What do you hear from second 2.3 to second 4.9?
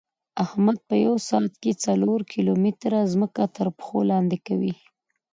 کیلو متېره ځمکه ترپښو لاندې کوي.